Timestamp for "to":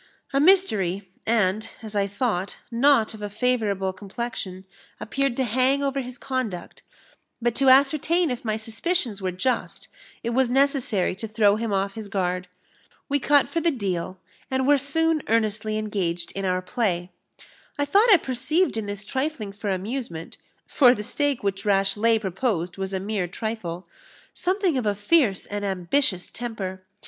5.37-5.43, 7.53-7.69, 11.17-11.27